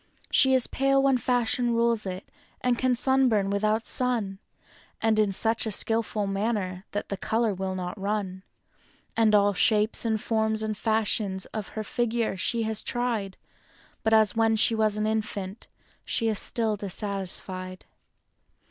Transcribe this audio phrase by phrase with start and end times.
[0.31, 2.27] She is pale when fashion rules it,
[2.97, 4.39] sunburn without sun.
[4.99, 8.41] And in such a skillful manner that the color will not run;
[9.15, 13.37] And all shapes and forms and fashions of her figure she has tried,
[14.01, 15.67] But as when she was an infant,
[16.03, 17.85] she is still dissatisfied.